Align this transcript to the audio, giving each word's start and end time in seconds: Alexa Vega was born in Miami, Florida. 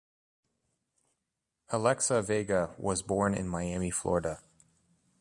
Alexa 1.69 2.23
Vega 2.23 2.73
was 2.79 3.03
born 3.03 3.35
in 3.35 3.47
Miami, 3.47 3.91
Florida. 3.91 4.41